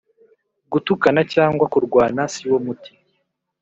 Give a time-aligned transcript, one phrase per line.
[0.71, 2.91] Gutukana cyangwa kurwana siwo muti